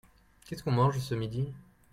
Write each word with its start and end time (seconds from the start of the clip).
Qu'est-ce 0.47 0.63
qu'on 0.63 0.71
mange 0.71 0.97
ce 0.97 1.13
midi? 1.13 1.53